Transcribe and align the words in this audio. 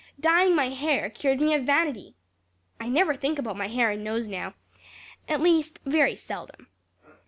Dyeing 0.19 0.55
my 0.55 0.69
hair 0.69 1.11
cured 1.11 1.39
me 1.41 1.53
of 1.53 1.63
vanity. 1.63 2.15
I 2.79 2.89
never 2.89 3.13
think 3.13 3.37
about 3.37 3.55
my 3.55 3.67
hair 3.67 3.91
and 3.91 4.03
nose 4.03 4.27
now 4.27 4.55
at 5.29 5.39
least, 5.41 5.77
very 5.85 6.15
seldom. 6.15 6.69